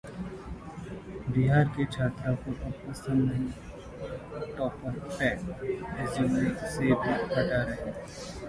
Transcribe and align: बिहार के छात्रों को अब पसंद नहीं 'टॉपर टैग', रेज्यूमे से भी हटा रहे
बिहार 1.33 1.65
के 1.75 1.85
छात्रों 1.95 2.33
को 2.45 2.51
अब 2.65 2.73
पसंद 2.87 3.31
नहीं 3.31 4.55
'टॉपर 4.55 4.99
टैग', 5.19 5.47
रेज्यूमे 5.99 6.49
से 6.73 6.85
भी 6.85 7.13
हटा 7.35 7.61
रहे 7.63 7.93